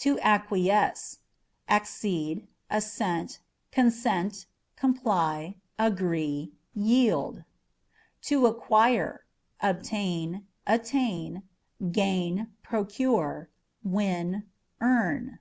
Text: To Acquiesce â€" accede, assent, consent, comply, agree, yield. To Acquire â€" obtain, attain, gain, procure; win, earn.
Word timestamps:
To 0.00 0.20
Acquiesce 0.20 1.20
â€" 1.66 1.76
accede, 1.76 2.46
assent, 2.68 3.38
consent, 3.70 4.44
comply, 4.76 5.54
agree, 5.78 6.52
yield. 6.74 7.44
To 8.24 8.44
Acquire 8.44 9.24
â€" 9.62 9.70
obtain, 9.70 10.46
attain, 10.66 11.44
gain, 11.90 12.52
procure; 12.62 13.48
win, 13.82 14.46
earn. 14.82 15.38